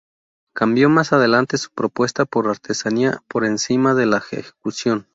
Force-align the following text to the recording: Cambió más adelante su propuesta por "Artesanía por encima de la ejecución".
Cambió 0.55 0.89
más 0.89 1.13
adelante 1.13 1.59
su 1.59 1.69
propuesta 1.69 2.25
por 2.25 2.47
"Artesanía 2.47 3.21
por 3.27 3.45
encima 3.45 3.93
de 3.93 4.07
la 4.07 4.17
ejecución". 4.17 5.07